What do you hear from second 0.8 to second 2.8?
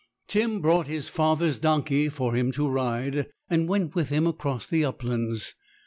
his father's donkey for him to